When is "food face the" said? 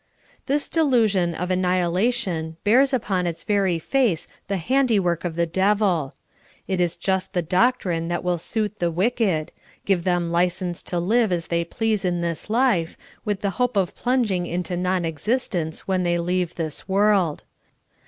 3.85-4.57